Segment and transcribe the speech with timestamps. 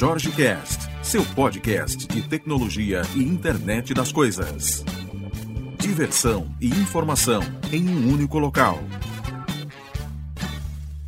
[0.00, 4.82] Jorge Cast, seu podcast de tecnologia e internet das coisas.
[5.78, 8.78] Diversão e informação em um único local.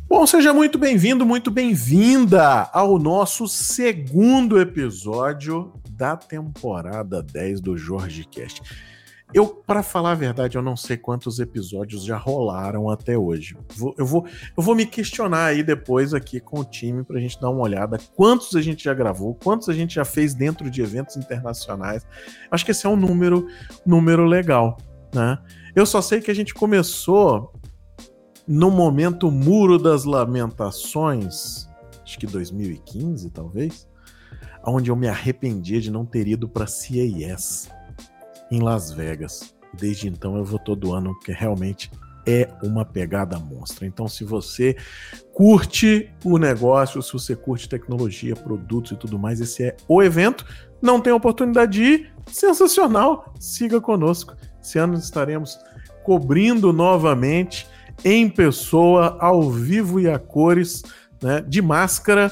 [0.07, 8.25] Bom, seja muito bem-vindo, muito bem-vinda ao nosso segundo episódio da temporada 10 do Jorge
[8.25, 8.61] Cast.
[9.33, 13.57] Eu, para falar a verdade, eu não sei quantos episódios já rolaram até hoje.
[13.75, 17.19] Vou, eu, vou, eu vou me questionar aí depois aqui com o time para a
[17.19, 17.97] gente dar uma olhada.
[18.15, 22.05] Quantos a gente já gravou, quantos a gente já fez dentro de eventos internacionais.
[22.51, 23.47] Acho que esse é um número,
[23.83, 24.77] número legal,
[25.11, 25.39] né?
[25.75, 27.51] Eu só sei que a gente começou
[28.47, 31.67] no momento Muro das Lamentações,
[32.03, 33.87] acho que 2015, talvez,
[34.63, 37.71] onde eu me arrependi de não ter ido para CES
[38.53, 39.55] em Las Vegas.
[39.73, 41.89] Desde então eu vou todo ano, porque realmente
[42.25, 43.87] é uma pegada monstra.
[43.87, 44.77] Então, se você
[45.33, 50.45] curte o negócio, se você curte tecnologia, produtos e tudo mais, esse é o evento.
[50.79, 52.13] Não tem oportunidade de ir?
[52.27, 53.33] Sensacional!
[53.39, 54.35] Siga conosco.
[54.61, 55.57] Esse ano estaremos
[56.03, 57.67] cobrindo novamente
[58.05, 60.83] em pessoa, ao vivo e a cores,
[61.21, 62.31] né, de máscara,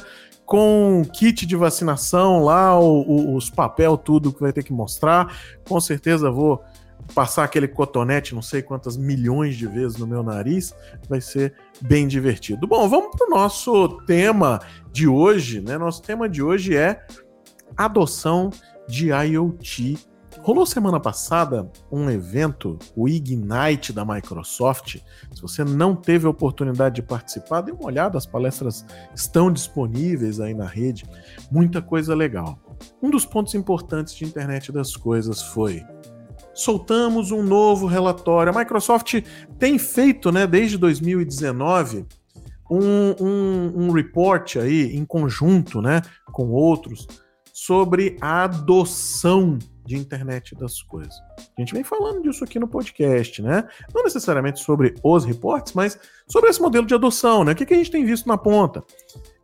[0.52, 5.34] com kit de vacinação lá, o, o, os papel, tudo que vai ter que mostrar.
[5.66, 6.62] Com certeza vou
[7.16, 10.76] passar aquele cotonete, não sei quantas milhões de vezes no meu nariz,
[11.08, 12.68] vai ser bem divertido.
[12.68, 14.60] Bom, vamos para o nosso tema
[14.92, 15.78] de hoje, né?
[15.78, 17.02] Nosso tema de hoje é
[17.78, 18.50] adoção
[18.90, 20.00] de IoT
[20.44, 24.98] Rolou semana passada um evento, o Ignite da Microsoft.
[25.32, 30.40] Se você não teve a oportunidade de participar, dê uma olhada, as palestras estão disponíveis
[30.40, 31.06] aí na rede.
[31.52, 32.60] Muita coisa legal.
[33.00, 35.86] Um dos pontos importantes de internet das coisas foi
[36.56, 38.52] soltamos um novo relatório.
[38.52, 39.22] A Microsoft
[39.60, 42.04] tem feito, né, desde 2019,
[42.70, 47.08] um, um, um report aí em conjunto, né, com outros,
[47.54, 51.14] sobre a adoção de internet das coisas.
[51.58, 53.68] A gente vem falando disso aqui no podcast, né?
[53.94, 57.52] Não necessariamente sobre os reportes, mas sobre esse modelo de adoção, né?
[57.52, 58.84] O que, que a gente tem visto na ponta?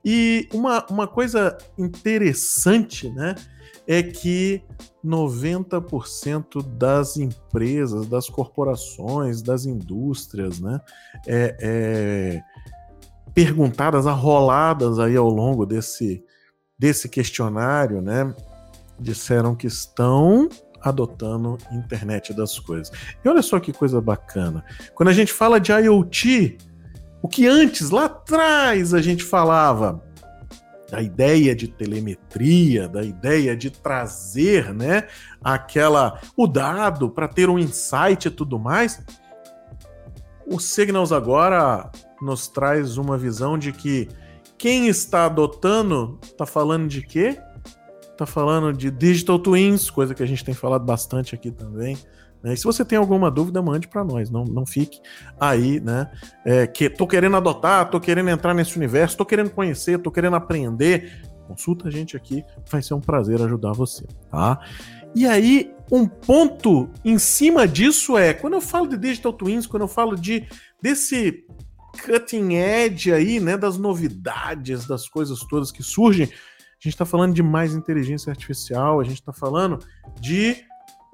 [0.04, 3.36] E uma, uma coisa interessante, né?
[3.86, 4.62] É que
[5.04, 10.80] 90% das empresas, das corporações, das indústrias, né?
[11.26, 12.44] É, é,
[13.34, 16.24] perguntadas, arroladas aí ao longo desse,
[16.78, 18.34] desse questionário, né?
[19.00, 20.50] Disseram que estão
[20.82, 22.92] adotando internet das coisas.
[23.24, 24.64] E olha só que coisa bacana.
[24.94, 26.58] Quando a gente fala de IoT,
[27.22, 30.02] o que antes, lá atrás, a gente falava
[30.90, 35.08] da ideia de telemetria, da ideia de trazer, né,
[35.44, 39.04] aquela o dado para ter um insight e tudo mais.
[40.46, 41.92] O Signals agora
[42.22, 44.08] nos traz uma visão de que
[44.58, 47.38] quem está adotando está falando de quê?
[48.18, 51.98] Tá falando de Digital Twins, coisa que a gente tem falado bastante aqui também.
[52.42, 52.54] Né?
[52.54, 55.00] E se você tem alguma dúvida, mande para nós, não, não fique
[55.40, 56.10] aí, né?
[56.46, 60.36] É, que tô querendo adotar, tô querendo entrar nesse universo, tô querendo conhecer, tô querendo
[60.36, 61.22] aprender.
[61.48, 64.60] Consulta a gente aqui, vai ser um prazer ajudar você, tá?
[65.16, 69.84] E aí, um ponto em cima disso é, quando eu falo de Digital Twins, quando
[69.84, 70.46] eu falo de
[70.82, 71.46] desse
[72.06, 76.30] cutting edge aí, né, das novidades, das coisas todas que surgem,
[76.80, 79.80] a gente está falando de mais inteligência artificial, a gente está falando
[80.20, 80.64] de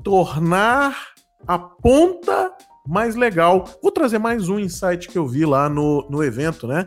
[0.04, 1.14] tornar
[1.48, 2.52] a ponta
[2.86, 3.66] mais legal.
[3.82, 6.86] Vou trazer mais um insight que eu vi lá no, no evento, né?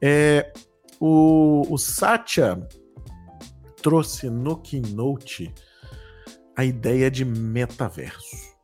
[0.00, 0.52] É,
[0.98, 2.66] o, o Satya
[3.82, 5.52] trouxe no Keynote
[6.56, 8.54] a ideia de metaverso.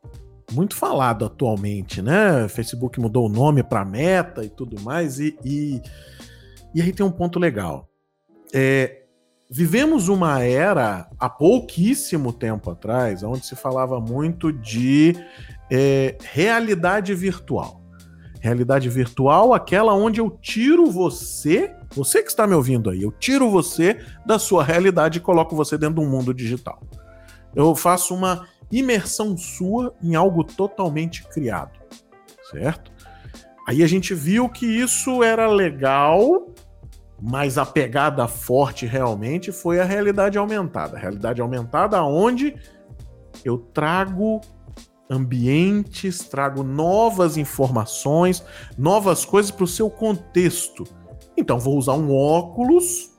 [0.52, 2.48] Muito falado atualmente, né?
[2.48, 5.82] Facebook mudou o nome para Meta e tudo mais, e, e,
[6.74, 7.88] e aí tem um ponto legal.
[8.52, 8.99] É,
[9.52, 15.16] Vivemos uma era há pouquíssimo tempo atrás, onde se falava muito de
[15.68, 17.82] é, realidade virtual.
[18.40, 23.50] Realidade virtual, aquela onde eu tiro você, você que está me ouvindo aí, eu tiro
[23.50, 26.80] você da sua realidade e coloco você dentro de um mundo digital.
[27.52, 31.76] Eu faço uma imersão sua em algo totalmente criado,
[32.52, 32.92] certo?
[33.66, 36.46] Aí a gente viu que isso era legal
[37.20, 40.96] mas a pegada forte realmente foi a realidade aumentada.
[40.96, 42.56] A realidade aumentada onde
[43.44, 44.40] eu trago
[45.10, 48.44] ambientes, trago novas informações,
[48.78, 50.84] novas coisas para o seu contexto.
[51.36, 53.10] Então vou usar um óculos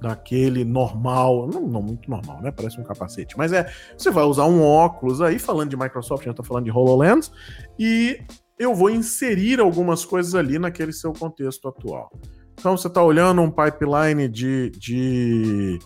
[0.00, 2.52] daquele normal, não, não, muito normal, né?
[2.52, 6.30] Parece um capacete, mas é, você vai usar um óculos aí, falando de Microsoft, já
[6.30, 7.32] está falando de HoloLens,
[7.78, 8.20] e
[8.58, 12.10] eu vou inserir algumas coisas ali naquele seu contexto atual.
[12.58, 15.78] Então você está olhando um pipeline de, de,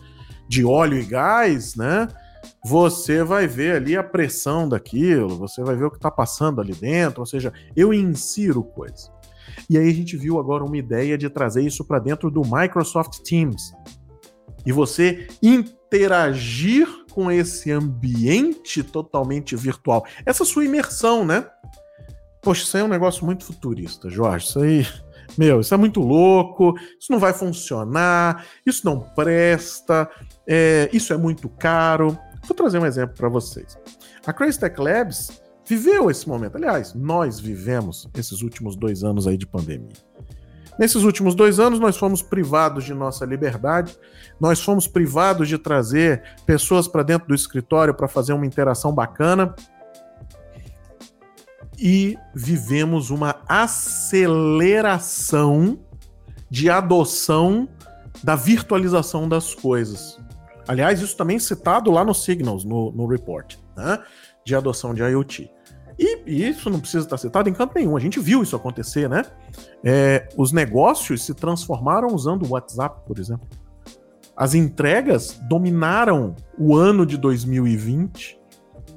[0.48, 2.08] de óleo e gás, né?
[2.64, 6.72] Você vai ver ali a pressão daquilo, você vai ver o que está passando ali
[6.74, 9.10] dentro, ou seja, eu insiro coisa.
[9.68, 13.20] E aí a gente viu agora uma ideia de trazer isso para dentro do Microsoft
[13.22, 13.72] Teams.
[14.64, 20.06] E você interagir com esse ambiente totalmente virtual.
[20.24, 21.46] Essa sua imersão, né?
[22.40, 24.46] Poxa, isso aí é um negócio muito futurista, Jorge.
[24.46, 24.86] Isso aí,
[25.36, 30.08] meu, isso é muito louco, isso não vai funcionar, isso não presta,
[30.46, 32.18] é, isso é muito caro.
[32.46, 33.78] Vou trazer um exemplo para vocês.
[34.26, 36.56] A Crazy Tech Labs viveu esse momento.
[36.56, 39.92] Aliás, nós vivemos esses últimos dois anos aí de pandemia.
[40.78, 43.96] Nesses últimos dois anos, nós fomos privados de nossa liberdade,
[44.40, 49.54] nós fomos privados de trazer pessoas para dentro do escritório para fazer uma interação bacana
[51.82, 55.80] e vivemos uma aceleração
[56.48, 57.68] de adoção
[58.22, 60.16] da virtualização das coisas.
[60.68, 63.98] Aliás, isso também é citado lá no Signals, no, no report, né?
[64.46, 65.50] de adoção de IoT.
[65.98, 67.96] E, e, isso não precisa estar citado em canto nenhum.
[67.96, 69.24] A gente viu isso acontecer, né?
[69.82, 73.48] É, os negócios se transformaram usando o WhatsApp, por exemplo.
[74.36, 78.38] As entregas dominaram o ano de 2020.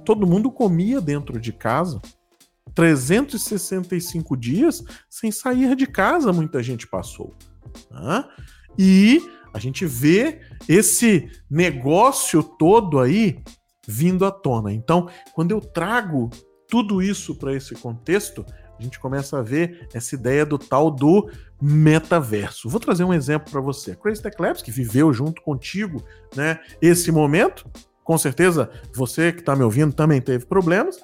[0.05, 1.99] Todo mundo comia dentro de casa.
[2.75, 7.33] 365 dias sem sair de casa, muita gente passou.
[7.89, 8.25] Né?
[8.77, 9.21] E
[9.53, 13.41] a gente vê esse negócio todo aí
[13.87, 14.73] vindo à tona.
[14.73, 16.29] Então, quando eu trago
[16.67, 18.45] tudo isso para esse contexto,
[18.77, 21.29] a gente começa a ver essa ideia do tal do
[21.61, 22.67] metaverso.
[22.67, 23.91] Vou trazer um exemplo para você.
[23.91, 26.03] A Crazy Tech Labs, que viveu junto contigo
[26.35, 27.65] né, esse momento,
[28.03, 30.99] com certeza você que está me ouvindo também teve problemas,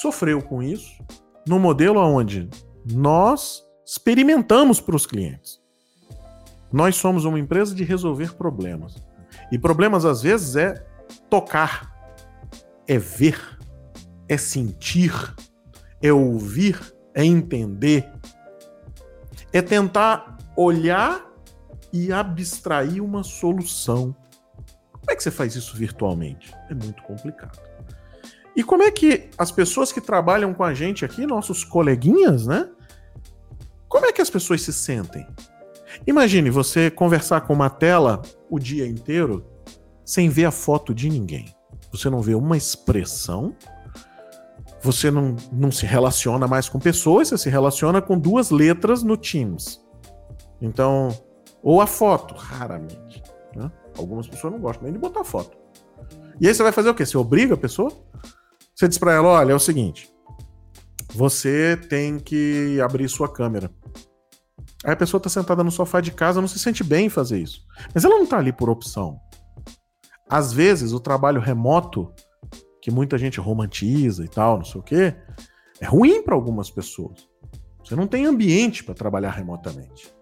[0.00, 0.92] sofreu com isso,
[1.46, 2.48] no modelo onde
[2.90, 5.60] nós experimentamos para os clientes.
[6.72, 8.96] Nós somos uma empresa de resolver problemas.
[9.50, 10.74] E problemas, às vezes, é
[11.30, 11.90] tocar,
[12.86, 13.58] é ver
[14.28, 15.12] é sentir,
[16.02, 16.78] é ouvir,
[17.14, 18.08] é entender,
[19.52, 21.26] é tentar olhar
[21.92, 24.14] e abstrair uma solução.
[24.92, 26.54] Como é que você faz isso virtualmente?
[26.68, 27.58] É muito complicado.
[28.58, 32.68] E como é que as pessoas que trabalham com a gente aqui, nossos coleguinhas, né?
[33.88, 35.24] Como é que as pessoas se sentem?
[36.04, 38.20] Imagine você conversar com uma tela
[38.50, 39.46] o dia inteiro
[40.04, 41.54] sem ver a foto de ninguém.
[41.92, 43.54] Você não vê uma expressão,
[44.82, 49.16] você não, não se relaciona mais com pessoas, você se relaciona com duas letras no
[49.16, 49.80] Teams.
[50.60, 51.16] Então,
[51.62, 53.22] ou a foto, raramente.
[53.54, 53.70] Né?
[53.96, 55.56] Algumas pessoas não gostam nem de botar foto.
[56.40, 57.06] E aí você vai fazer o quê?
[57.06, 57.92] Você obriga a pessoa?
[58.78, 60.08] Você diz para ela: olha, é o seguinte,
[61.12, 63.72] você tem que abrir sua câmera.
[64.84, 67.40] Aí a pessoa tá sentada no sofá de casa, não se sente bem em fazer
[67.40, 67.66] isso.
[67.92, 69.18] Mas ela não tá ali por opção.
[70.30, 72.12] Às vezes, o trabalho remoto
[72.80, 75.16] que muita gente romantiza e tal, não sei o quê,
[75.80, 77.28] é ruim para algumas pessoas.
[77.82, 80.14] Você não tem ambiente para trabalhar remotamente.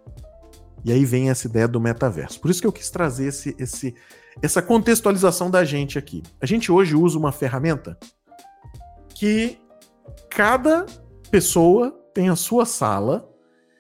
[0.82, 2.40] E aí vem essa ideia do metaverso.
[2.40, 3.94] Por isso que eu quis trazer esse, esse,
[4.40, 6.22] essa contextualização da gente aqui.
[6.40, 7.98] A gente hoje usa uma ferramenta
[9.18, 9.58] que
[10.28, 10.84] cada
[11.30, 13.26] pessoa tem a sua sala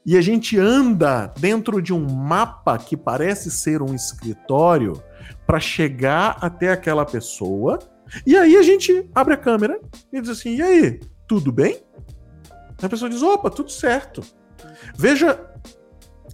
[0.04, 5.02] e a gente anda dentro de um mapa que parece ser um escritório
[5.46, 7.78] para chegar até aquela pessoa
[8.24, 9.78] e aí a gente abre a câmera
[10.12, 11.82] e diz assim: e aí, tudo bem?
[12.80, 14.22] A pessoa diz: opa, tudo certo.
[14.96, 15.38] Veja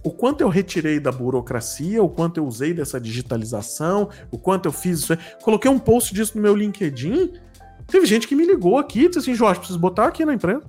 [0.03, 4.71] o quanto eu retirei da burocracia, o quanto eu usei dessa digitalização, o quanto eu
[4.71, 5.17] fiz isso.
[5.41, 7.33] Coloquei um post disso no meu LinkedIn.
[7.87, 10.63] Teve gente que me ligou aqui e disse assim: Jorge, preciso botar aqui na empresa.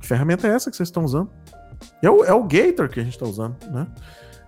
[0.00, 1.30] Que ferramenta é essa que vocês estão usando?
[2.02, 3.86] É o, é o Gator que a gente está usando, né?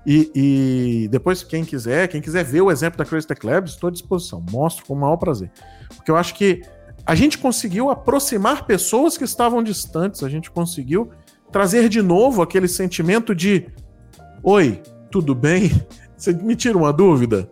[0.07, 3.89] E, e, depois, quem quiser, quem quiser ver o exemplo da Crazy Tech Labs, estou
[3.89, 4.45] à disposição.
[4.53, 5.51] Mostro com o maior prazer.
[5.97, 6.63] Porque eu acho que
[7.05, 11.11] a gente conseguiu aproximar pessoas que estavam distantes, a gente conseguiu
[11.51, 13.67] trazer de novo aquele sentimento de:
[14.43, 15.71] Oi, tudo bem?
[16.17, 17.51] Você me tira uma dúvida?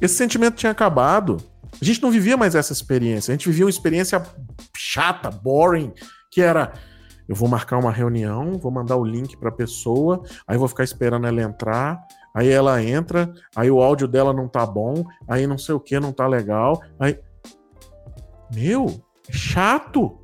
[0.00, 1.36] Esse sentimento tinha acabado.
[1.80, 3.32] A gente não vivia mais essa experiência.
[3.32, 4.22] A gente vivia uma experiência
[4.76, 5.92] chata, boring,
[6.30, 6.72] que era
[7.30, 10.82] eu vou marcar uma reunião, vou mandar o link para a pessoa, aí vou ficar
[10.82, 12.00] esperando ela entrar,
[12.34, 16.00] aí ela entra, aí o áudio dela não tá bom, aí não sei o que
[16.00, 17.20] não tá legal, aí
[18.52, 19.00] meu,
[19.30, 20.18] chato.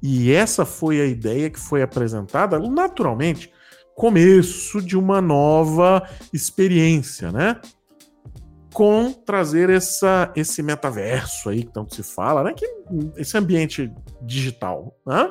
[0.00, 3.52] E essa foi a ideia que foi apresentada, naturalmente,
[3.96, 7.60] começo de uma nova experiência, né?
[8.76, 12.52] Com trazer essa, esse metaverso aí que tanto se fala, né?
[12.52, 12.66] Que,
[13.16, 13.90] esse ambiente
[14.20, 15.30] digital, né?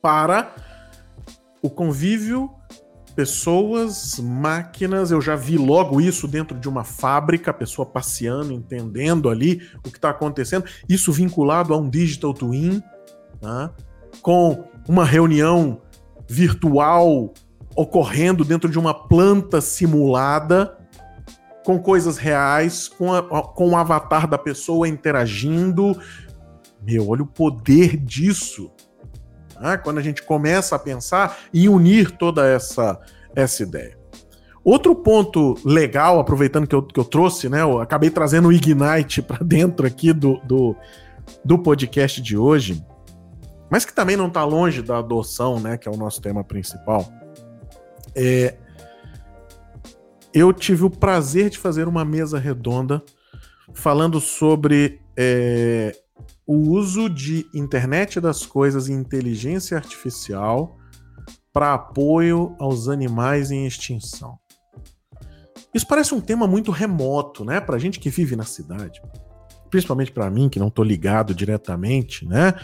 [0.00, 0.54] para
[1.62, 2.50] o convívio
[3.14, 9.28] pessoas, máquinas, eu já vi logo isso dentro de uma fábrica, a pessoa passeando, entendendo
[9.28, 12.82] ali o que está acontecendo, isso vinculado a um digital twin,
[13.42, 13.70] né?
[14.22, 15.82] com uma reunião
[16.26, 17.34] virtual
[17.76, 20.78] ocorrendo dentro de uma planta simulada,
[21.64, 25.98] com coisas reais, com, a, com o avatar da pessoa interagindo.
[26.82, 28.70] Meu, olha o poder disso.
[29.60, 29.76] Né?
[29.76, 32.98] Quando a gente começa a pensar e unir toda essa,
[33.34, 33.98] essa ideia.
[34.62, 37.62] Outro ponto legal, aproveitando que eu, que eu trouxe, né?
[37.62, 40.76] Eu acabei trazendo o Ignite para dentro aqui do, do,
[41.44, 42.84] do podcast de hoje,
[43.70, 45.78] mas que também não está longe da adoção, né?
[45.78, 47.10] Que é o nosso tema principal.
[48.14, 48.56] É,
[50.32, 53.02] eu tive o prazer de fazer uma mesa redonda
[53.74, 55.94] falando sobre é,
[56.46, 60.76] o uso de internet das coisas e inteligência artificial
[61.52, 64.38] para apoio aos animais em extinção.
[65.74, 69.00] Isso parece um tema muito remoto, né, para gente que vive na cidade,
[69.70, 72.54] principalmente para mim que não estou ligado diretamente, né,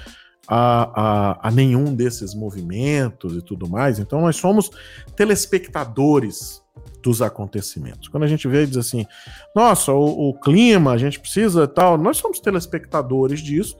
[0.48, 3.98] a, a, a, nenhum desses movimentos e tudo mais.
[3.98, 4.70] Então nós somos
[5.16, 6.62] telespectadores
[7.06, 8.08] dos acontecimentos.
[8.08, 9.06] Quando a gente vê e diz assim,
[9.54, 13.76] nossa, o, o clima, a gente precisa tal, nós somos telespectadores disso,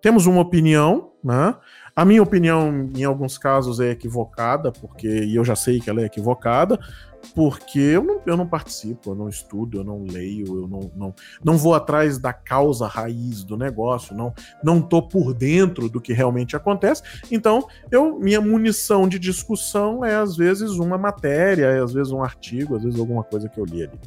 [0.00, 1.54] temos uma opinião, né?
[1.94, 6.06] A minha opinião, em alguns casos, é equivocada, porque eu já sei que ela é
[6.06, 6.78] equivocada,
[7.34, 11.14] porque eu não, eu não participo, eu não estudo, eu não leio, eu não, não,
[11.44, 16.12] não vou atrás da causa raiz do negócio, não não tô por dentro do que
[16.12, 17.02] realmente acontece.
[17.30, 22.22] Então, eu minha munição de discussão é às vezes uma matéria, é às vezes um
[22.22, 23.98] artigo, às vezes alguma coisa que eu li ali.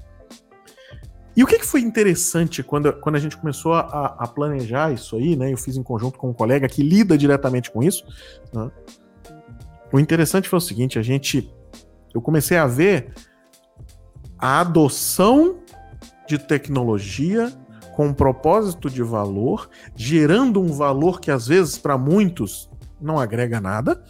[1.35, 5.15] E o que, que foi interessante quando, quando a gente começou a, a, planejar isso
[5.15, 5.51] aí, né?
[5.51, 8.05] Eu fiz em conjunto com um colega que lida diretamente com isso.
[8.53, 8.69] Né?
[9.91, 11.51] O interessante foi o seguinte: a gente.
[12.13, 13.13] Eu comecei a ver
[14.37, 15.59] a adoção
[16.27, 17.51] de tecnologia
[17.93, 24.03] com propósito de valor, gerando um valor que às vezes para muitos não agrega nada,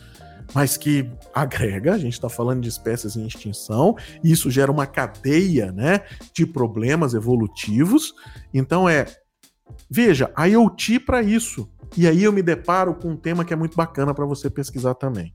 [0.53, 4.85] mas que agrega, a gente está falando de espécies em extinção, e isso gera uma
[4.85, 6.01] cadeia né,
[6.33, 8.13] de problemas evolutivos.
[8.53, 9.05] Então é,
[9.89, 11.69] veja, a IoT para isso.
[11.97, 14.95] E aí eu me deparo com um tema que é muito bacana para você pesquisar
[14.95, 15.33] também.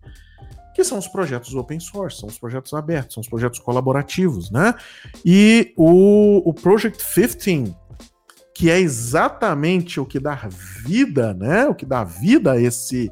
[0.78, 4.72] Que são os projetos open source, são os projetos abertos, são os projetos colaborativos, né?
[5.24, 7.74] E o, o Project 15,
[8.54, 10.36] que é exatamente o que dá
[10.86, 11.66] vida, né?
[11.66, 13.10] O que dá vida a esse,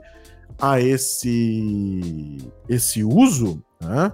[0.61, 4.13] a esse, esse uso, né,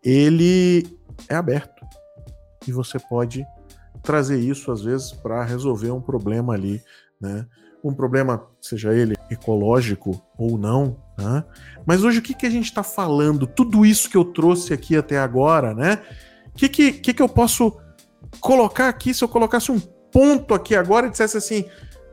[0.00, 0.86] ele
[1.28, 1.84] é aberto.
[2.68, 3.44] E você pode
[4.00, 6.80] trazer isso, às vezes, para resolver um problema ali,
[7.20, 7.48] né?
[7.84, 11.44] Um problema, seja ele ecológico ou não, né?
[11.84, 13.46] Mas hoje o que, que a gente está falando?
[13.46, 16.00] Tudo isso que eu trouxe aqui até agora, né?
[16.48, 17.76] O que, que, que, que eu posso
[18.40, 21.66] colocar aqui se eu colocasse um ponto aqui agora e dissesse assim: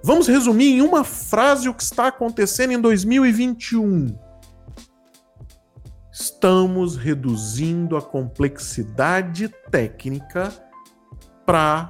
[0.04, 4.18] Vamos resumir em uma frase o que está acontecendo em 2021.
[6.12, 10.51] Estamos reduzindo a complexidade técnica
[11.46, 11.90] para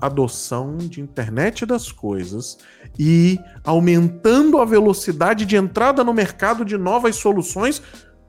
[0.00, 2.58] adoção de internet das coisas
[2.98, 7.82] e aumentando a velocidade de entrada no mercado de novas soluções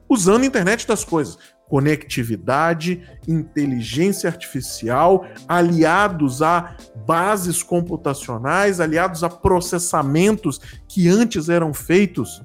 [0.10, 1.38] usando internet das coisas.
[1.70, 12.42] Conectividade, inteligência artificial, aliados a bases computacionais, aliados a processamentos que antes eram feitos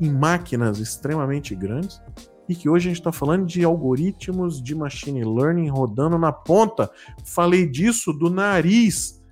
[0.00, 2.00] em máquinas extremamente grandes
[2.48, 6.90] e que hoje a gente está falando de algoritmos de machine learning rodando na ponta.
[7.24, 9.22] Falei disso do nariz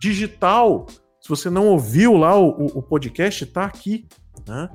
[0.00, 0.86] digital.
[1.20, 4.06] Se você não ouviu lá o, o podcast, está aqui.
[4.46, 4.68] Né?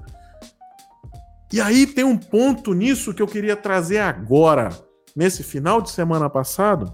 [1.52, 4.70] E aí tem um ponto nisso que eu queria trazer agora.
[5.16, 6.94] Nesse final de semana passado,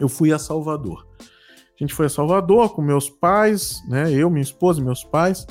[0.00, 1.06] eu fui a Salvador.
[1.20, 4.10] A gente foi a Salvador com meus pais, né?
[4.10, 5.46] Eu, minha esposa, meus pais.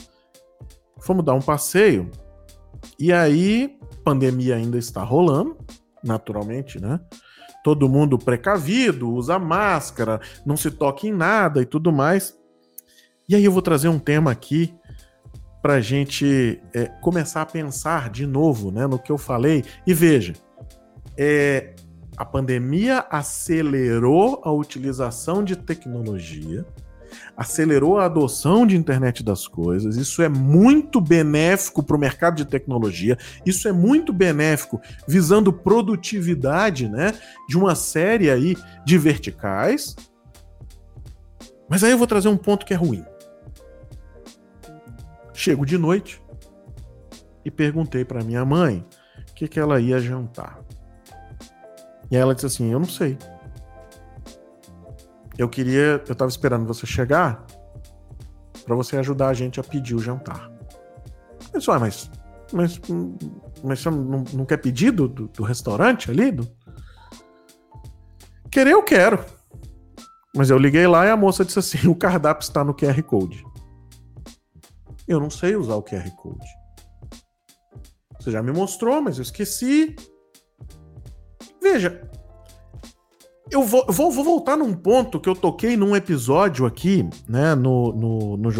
[0.99, 2.11] Fomos dar um passeio.
[2.99, 5.57] E aí, pandemia ainda está rolando,
[6.03, 6.99] naturalmente, né?
[7.63, 12.37] Todo mundo precavido, usa máscara, não se toca em nada e tudo mais.
[13.27, 14.73] E aí eu vou trazer um tema aqui
[15.61, 19.65] para a gente é, começar a pensar de novo né, no que eu falei.
[19.85, 20.33] E veja,
[21.17, 21.75] é,
[22.15, 26.65] a pandemia acelerou a utilização de tecnologia,
[27.37, 29.95] acelerou a adoção de internet das coisas.
[29.95, 33.15] Isso é muito benéfico para o mercado de tecnologia.
[33.45, 37.13] Isso é muito benéfico visando produtividade, né,
[37.47, 39.95] de uma série aí de verticais.
[41.69, 43.05] Mas aí eu vou trazer um ponto que é ruim.
[45.31, 46.19] Chego de noite
[47.45, 48.83] e perguntei para minha mãe,
[49.35, 50.59] que, que ela ia jantar.
[52.09, 53.17] E ela disse assim: Eu não sei.
[55.37, 56.03] Eu queria.
[56.07, 57.45] Eu tava esperando você chegar
[58.65, 60.51] para você ajudar a gente a pedir o jantar.
[61.53, 62.09] Eu disse, ah, mas.
[62.51, 62.79] Mas,
[63.61, 66.31] mas você não, não quer pedir do, do, do restaurante ali?
[66.31, 66.47] Do...
[68.49, 69.23] Querer eu quero.
[70.35, 73.45] Mas eu liguei lá e a moça disse assim: o cardápio está no QR Code.
[75.07, 76.47] Eu não sei usar o QR Code.
[78.19, 79.95] Você já me mostrou, mas eu esqueci.
[81.61, 82.09] Veja,
[83.51, 87.91] eu vou, vou, vou, voltar num ponto que eu toquei num episódio aqui, né, no,
[87.93, 88.51] no, no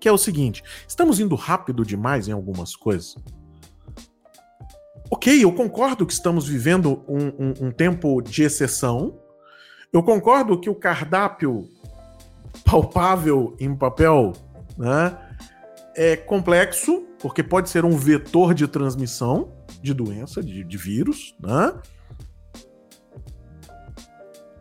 [0.00, 3.16] que é o seguinte: estamos indo rápido demais em algumas coisas.
[5.10, 9.18] Ok, eu concordo que estamos vivendo um, um, um tempo de exceção.
[9.90, 11.66] Eu concordo que o cardápio
[12.62, 14.34] palpável em papel
[14.76, 15.16] né,
[15.96, 19.50] é complexo, porque pode ser um vetor de transmissão
[19.82, 21.72] de doença, de, de vírus, né?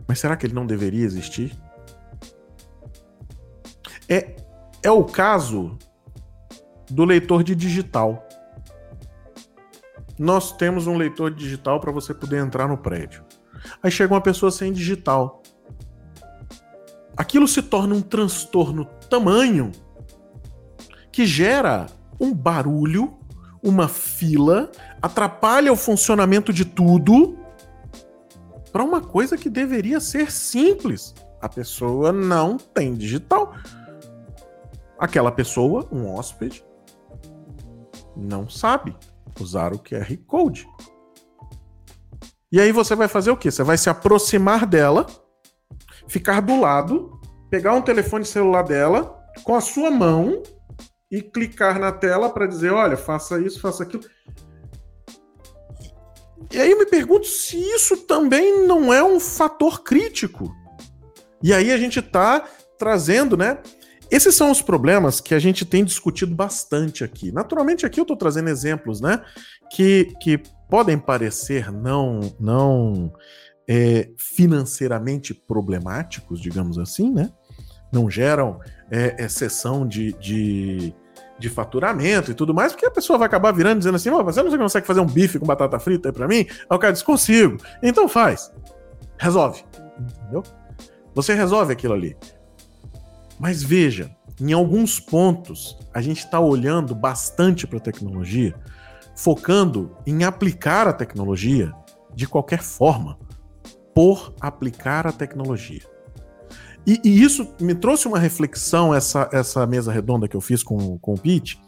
[0.08, 1.56] Mas será que ele não deveria existir?
[4.08, 4.36] É,
[4.82, 5.78] é o caso
[6.90, 8.26] do leitor de digital.
[10.18, 13.24] Nós temos um leitor digital para você poder entrar no prédio.
[13.84, 15.44] Aí chega uma pessoa sem digital.
[17.16, 19.72] Aquilo se torna um transtorno tamanho
[21.12, 21.88] que gera
[22.20, 23.18] um barulho,
[23.62, 24.72] uma fila,
[25.02, 27.38] atrapalha o funcionamento de tudo
[28.78, 31.16] para uma coisa que deveria ser simples.
[31.42, 33.56] A pessoa não tem digital.
[35.00, 36.64] Aquela pessoa, um hóspede,
[38.16, 38.96] não sabe
[39.42, 40.68] usar o QR Code.
[42.52, 43.50] E aí você vai fazer o quê?
[43.50, 45.08] Você vai se aproximar dela,
[46.08, 47.20] ficar do lado,
[47.50, 50.44] pegar um telefone celular dela com a sua mão
[51.10, 54.04] e clicar na tela para dizer, olha, faça isso, faça aquilo.
[56.52, 60.56] E aí eu me pergunto se isso também não é um fator crítico.
[61.44, 63.58] E aí a gente está trazendo, né?
[64.10, 67.32] Esses são os problemas que a gente tem discutido bastante aqui.
[67.32, 69.22] Naturalmente, aqui eu estou trazendo exemplos, né?
[69.72, 73.12] Que, que podem parecer não, não
[73.68, 77.30] é, financeiramente problemáticos, digamos assim, né?
[77.92, 80.94] Não geram é, exceção de, de
[81.40, 84.58] de faturamento e tudo mais, porque a pessoa vai acabar virando dizendo assim: você não
[84.58, 86.46] consegue fazer um bife com batata frita aí pra mim?
[86.48, 87.58] Aí o cara diz: consigo.
[87.82, 88.52] Então faz.
[89.18, 89.64] Resolve.
[90.00, 90.44] Entendeu?
[91.14, 92.16] Você resolve aquilo ali.
[93.40, 98.56] Mas veja, em alguns pontos, a gente está olhando bastante para a tecnologia,
[99.16, 101.74] focando em aplicar a tecnologia
[102.14, 103.18] de qualquer forma,
[103.94, 105.82] por aplicar a tecnologia.
[106.88, 110.98] E, e, isso me trouxe uma reflexão, essa, essa mesa redonda que eu fiz com,
[111.00, 111.62] com o Pete,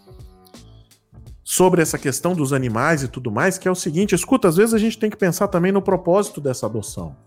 [1.44, 4.74] sobre essa questão dos animais e tudo mais, que é o seguinte: escuta, às vezes
[4.74, 7.18] a gente tem que pensar também no propósito dessa adoção.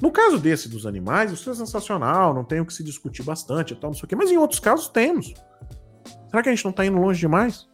[0.00, 3.72] No caso desse dos animais, isso é sensacional, não tem o que se discutir bastante
[3.72, 5.32] e tal, não sei o quê, mas em outros casos temos.
[6.28, 7.68] Será que a gente não está indo longe demais?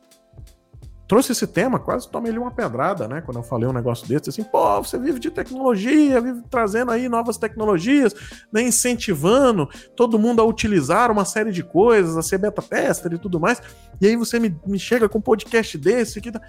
[1.09, 3.23] Trouxe esse tema, quase tomei ele uma pedrada, né?
[3.23, 7.09] Quando eu falei um negócio desse, assim, pô, você vive de tecnologia, vive trazendo aí
[7.09, 8.15] novas tecnologias,
[8.53, 8.61] né?
[8.61, 9.67] incentivando
[9.97, 13.63] todo mundo a utilizar uma série de coisas, a ser beta tester e tudo mais.
[13.99, 16.43] E aí você me, me chega com um podcast desse que tá...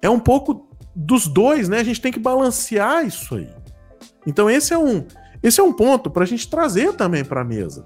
[0.00, 1.80] é um pouco dos dois, né?
[1.80, 3.50] A gente tem que balancear isso aí.
[4.26, 5.04] Então esse é um
[5.42, 7.84] esse é um ponto para a gente trazer também para a mesa.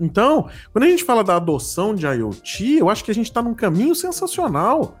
[0.00, 3.42] Então, quando a gente fala da adoção de IoT, eu acho que a gente está
[3.42, 4.96] num caminho sensacional.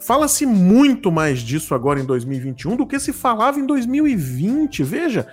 [0.00, 4.82] Fala-se muito mais disso agora em 2021 do que se falava em 2020.
[4.82, 5.28] Veja,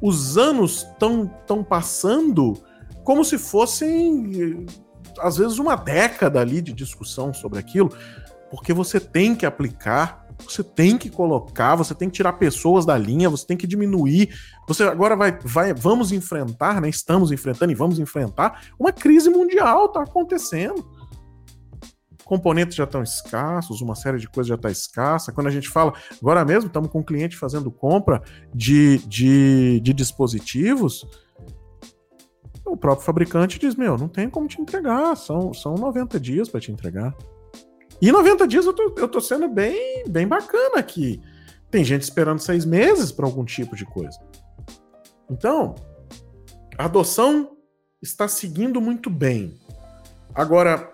[0.00, 2.54] os anos estão tão passando
[3.04, 4.66] como se fossem,
[5.18, 7.92] às vezes, uma década ali de discussão sobre aquilo,
[8.50, 12.96] porque você tem que aplicar você tem que colocar, você tem que tirar pessoas da
[12.96, 14.34] linha, você tem que diminuir.
[14.66, 16.88] Você agora vai, vai vamos enfrentar, né?
[16.88, 20.84] Estamos enfrentando e vamos enfrentar uma crise mundial, tá acontecendo.
[22.24, 25.32] Componentes já estão escassos, uma série de coisas já está escassa.
[25.32, 28.22] Quando a gente fala, agora mesmo estamos com um cliente fazendo compra
[28.52, 31.06] de, de, de dispositivos,
[32.64, 36.60] o próprio fabricante diz: Meu, não tem como te entregar, são, são 90 dias para
[36.60, 37.14] te entregar.
[38.00, 41.20] E 90 dias eu tô, eu tô sendo bem, bem bacana aqui.
[41.70, 44.18] Tem gente esperando seis meses para algum tipo de coisa.
[45.30, 45.74] Então,
[46.78, 47.56] a adoção
[48.00, 49.54] está seguindo muito bem.
[50.34, 50.92] Agora,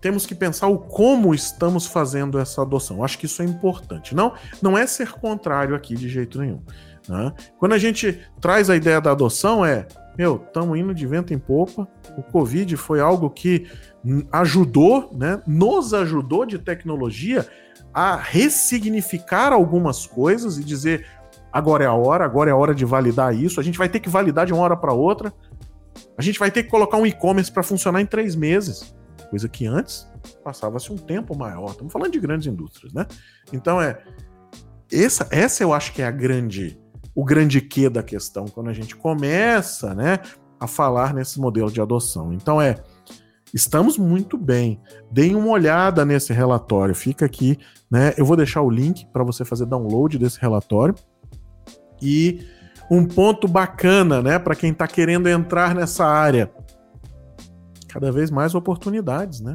[0.00, 3.02] temos que pensar o como estamos fazendo essa adoção.
[3.02, 4.14] Acho que isso é importante.
[4.14, 6.62] Não, não é ser contrário aqui de jeito nenhum.
[7.08, 7.32] Né?
[7.58, 9.86] Quando a gente traz a ideia da adoção, é
[10.18, 11.86] meu, estamos indo de vento em popa.
[12.16, 13.70] O Covid foi algo que
[14.32, 15.40] ajudou, né?
[15.46, 17.46] Nos ajudou de tecnologia
[17.94, 21.06] a ressignificar algumas coisas e dizer
[21.52, 23.60] agora é a hora, agora é a hora de validar isso.
[23.60, 25.32] A gente vai ter que validar de uma hora para outra.
[26.16, 28.92] A gente vai ter que colocar um e-commerce para funcionar em três meses,
[29.30, 30.10] coisa que antes
[30.42, 31.70] passava-se um tempo maior.
[31.70, 33.06] Estamos falando de grandes indústrias, né?
[33.52, 34.02] Então é
[34.92, 36.80] essa, essa eu acho que é a grande
[37.18, 40.20] o grande quê da questão quando a gente começa, né,
[40.60, 42.32] a falar nesse modelo de adoção.
[42.32, 42.76] Então é
[43.52, 44.78] Estamos muito bem.
[45.10, 46.94] Deem uma olhada nesse relatório.
[46.94, 47.58] Fica aqui,
[47.90, 48.12] né?
[48.18, 50.94] Eu vou deixar o link para você fazer download desse relatório.
[52.00, 52.46] E
[52.90, 56.52] um ponto bacana, né, para quem está querendo entrar nessa área.
[57.88, 59.54] Cada vez mais oportunidades, né?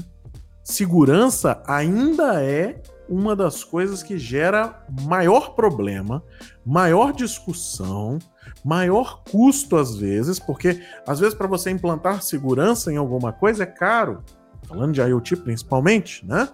[0.64, 6.24] Segurança ainda é uma das coisas que gera maior problema,
[6.66, 8.18] maior discussão,
[8.64, 13.68] maior custo às vezes, porque às vezes para você implantar segurança em alguma coisa é
[13.68, 14.24] caro,
[14.68, 16.50] falando de IoT principalmente, né?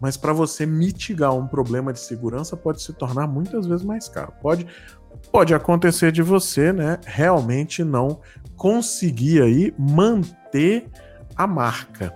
[0.00, 4.32] Mas para você mitigar um problema de segurança pode se tornar muitas vezes mais caro.
[4.40, 4.66] Pode
[5.30, 8.20] pode acontecer de você, né, realmente não
[8.56, 10.88] conseguir aí manter
[11.36, 12.12] a marca,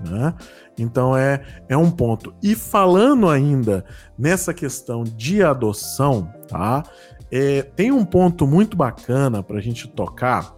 [0.00, 0.34] né?
[0.78, 2.34] Então é, é um ponto.
[2.42, 3.84] E falando ainda
[4.18, 6.82] nessa questão de adoção, tá?
[7.30, 10.54] É, tem um ponto muito bacana para a gente tocar,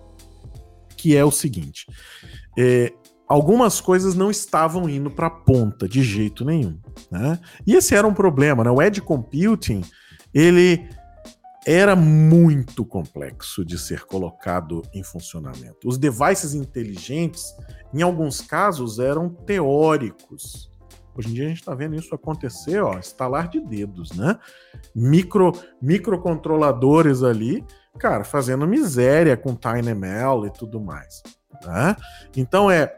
[0.96, 1.86] que é o seguinte:
[2.58, 2.92] é,
[3.28, 6.78] algumas coisas não estavam indo para a ponta de jeito nenhum,
[7.10, 7.38] né?
[7.66, 8.70] E esse era um problema, né?
[8.70, 9.82] O edge computing
[10.32, 10.86] ele
[11.66, 15.88] era muito complexo de ser colocado em funcionamento.
[15.88, 17.52] Os devices inteligentes,
[17.92, 20.70] em alguns casos, eram teóricos.
[21.16, 24.38] Hoje em dia a gente está vendo isso acontecer, ó, estalar de dedos, né?
[24.94, 25.52] Micro,
[25.82, 27.64] microcontroladores ali,
[27.98, 31.22] cara, fazendo miséria com TinyML e tudo mais.
[31.64, 31.96] Né?
[32.36, 32.96] Então é,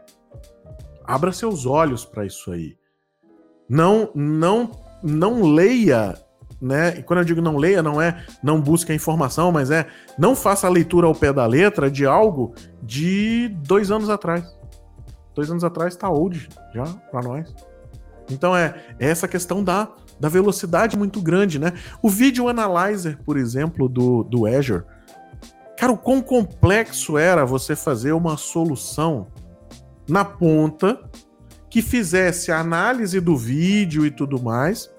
[1.05, 2.77] abra seus olhos para isso aí.
[3.67, 6.13] Não, não, não leia
[6.61, 6.97] né?
[6.97, 10.35] E quando eu digo não leia, não é não busque a informação, mas é não
[10.35, 14.43] faça a leitura ao pé da letra de algo de dois anos atrás.
[15.33, 17.53] Dois anos atrás está old já para nós.
[18.29, 21.73] Então é, é, essa questão da, da velocidade muito grande, né?
[22.01, 24.83] O Video Analyzer, por exemplo, do, do Azure.
[25.77, 29.27] Cara, o quão complexo era você fazer uma solução
[30.07, 30.99] na ponta
[31.69, 34.89] que fizesse a análise do vídeo e tudo mais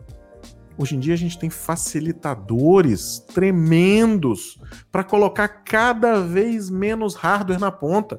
[0.80, 4.58] Hoje em dia a gente tem facilitadores tremendos
[4.90, 8.18] para colocar cada vez menos hardware na ponta.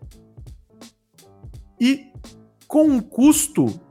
[1.79, 2.11] E
[2.67, 3.81] com um custo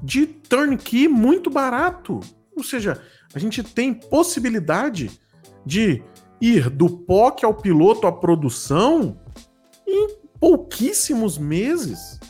[0.00, 2.20] de turnkey muito barato.
[2.56, 3.02] Ou seja,
[3.34, 5.10] a gente tem possibilidade
[5.66, 6.00] de
[6.40, 9.20] ir do POC ao piloto à produção
[9.84, 12.20] em pouquíssimos meses.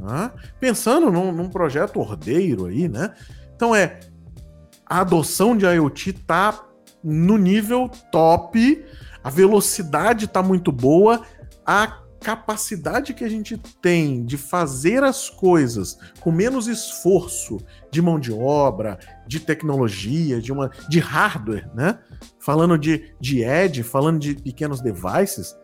[0.00, 0.32] Né?
[0.58, 3.14] Pensando num, num projeto ordeiro aí, né?
[3.54, 4.00] Então é
[4.86, 6.64] a adoção de IoT tá
[7.02, 8.84] no nível top,
[9.22, 11.22] a velocidade tá muito boa,
[11.66, 17.58] a capacidade que a gente tem de fazer as coisas com menos esforço
[17.90, 21.98] de mão de obra, de tecnologia, de uma de hardware, né?
[22.40, 25.54] Falando de, de edge, falando de pequenos devices,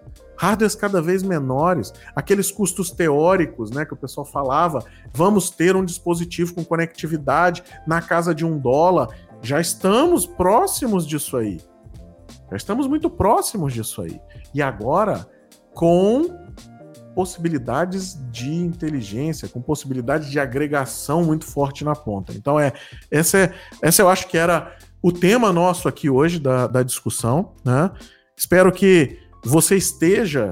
[0.41, 5.85] hardwares cada vez menores, aqueles custos teóricos, né, que o pessoal falava, vamos ter um
[5.85, 9.09] dispositivo com conectividade na casa de um dólar,
[9.43, 11.61] já estamos próximos disso aí.
[12.51, 14.19] Já estamos muito próximos disso aí.
[14.55, 15.29] E agora,
[15.75, 16.25] com
[17.15, 22.33] possibilidades de inteligência, com possibilidades de agregação muito forte na ponta.
[22.33, 22.73] Então, é
[23.11, 27.53] essa, é, essa eu acho que era o tema nosso aqui hoje da, da discussão.
[27.63, 27.91] Né?
[28.35, 30.51] Espero que você esteja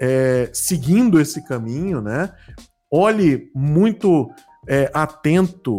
[0.00, 2.32] é, seguindo esse caminho, né?
[2.90, 4.30] Olhe muito
[4.66, 5.78] é, atento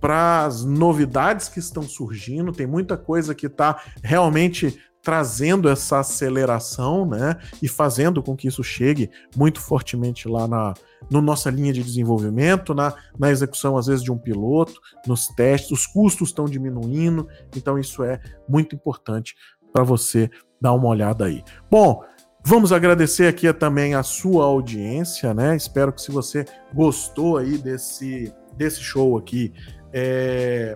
[0.00, 7.06] para as novidades que estão surgindo, tem muita coisa que está realmente trazendo essa aceleração,
[7.06, 7.38] né?
[7.62, 10.74] E fazendo com que isso chegue muito fortemente lá na
[11.10, 15.70] no nossa linha de desenvolvimento, na, na execução, às vezes, de um piloto, nos testes,
[15.70, 19.34] os custos estão diminuindo, então isso é muito importante
[19.72, 20.28] para você
[20.60, 21.44] dar uma olhada aí.
[21.70, 22.02] Bom,
[22.44, 25.56] vamos agradecer aqui também a sua audiência, né?
[25.56, 29.52] Espero que se você gostou aí desse, desse show aqui,
[29.92, 30.74] é,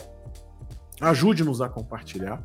[1.01, 2.43] ajude-nos a compartilhar.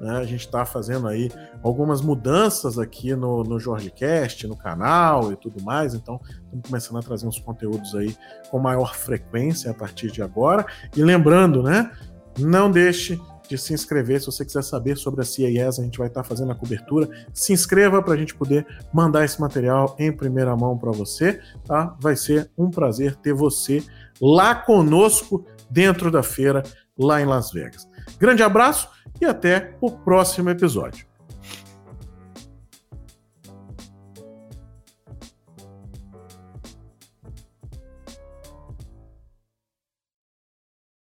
[0.00, 0.16] Né?
[0.16, 1.30] A gente está fazendo aí
[1.62, 7.02] algumas mudanças aqui no, no JorgeCast, no canal e tudo mais, então estamos começando a
[7.02, 8.16] trazer uns conteúdos aí
[8.50, 10.66] com maior frequência a partir de agora.
[10.96, 11.90] E lembrando, né?
[12.38, 14.20] Não deixe de se inscrever.
[14.20, 17.08] Se você quiser saber sobre a CIES, a gente vai estar fazendo a cobertura.
[17.32, 21.40] Se inscreva para a gente poder mandar esse material em primeira mão para você.
[21.66, 21.96] Tá?
[22.00, 23.82] Vai ser um prazer ter você
[24.20, 26.62] lá conosco dentro da feira,
[26.98, 27.88] lá em Las Vegas.
[28.18, 28.88] Grande abraço
[29.20, 31.13] e até o próximo episódio.